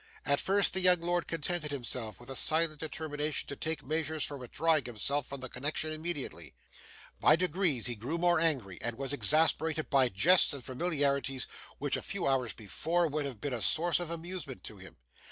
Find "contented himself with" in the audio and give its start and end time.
1.27-2.31